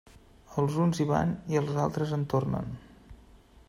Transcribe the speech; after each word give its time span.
Els 0.61 0.77
uns 0.85 1.01
hi 1.03 1.07
van 1.11 1.35
i 1.53 1.61
els 1.61 1.79
altres 1.85 2.17
en 2.19 2.27
tornen. 2.35 2.77